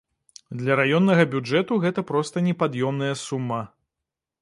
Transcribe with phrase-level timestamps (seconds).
[0.61, 3.65] Для раённага бюджэту гэта проста непад'ёмная сума.